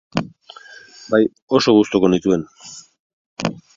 Bai, 1.13 1.19
oso 1.59 1.75
gustuko 1.77 2.11
nituen. 2.15 2.49